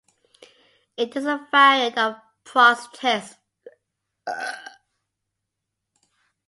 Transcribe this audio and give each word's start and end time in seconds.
It 0.97 1.15
is 1.15 1.25
a 1.27 1.45
variant 1.51 1.95
of 1.99 2.15
Proth's 2.43 2.87
test. 2.91 3.37